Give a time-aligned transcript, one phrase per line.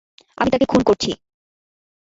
[0.37, 1.11] আমি তাকে খুন করছি।